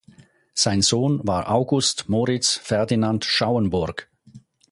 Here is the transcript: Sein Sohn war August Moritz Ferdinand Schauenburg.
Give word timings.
Sein 0.55 0.81
Sohn 0.81 1.21
war 1.27 1.51
August 1.51 2.09
Moritz 2.09 2.55
Ferdinand 2.55 3.23
Schauenburg. 3.23 4.09